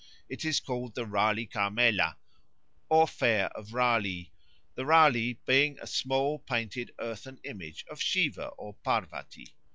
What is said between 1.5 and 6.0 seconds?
Ka melâ, or fair of Ralî, the Ralî being a